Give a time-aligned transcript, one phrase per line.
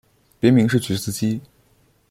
[0.39, 1.39] 别名是菊子姬。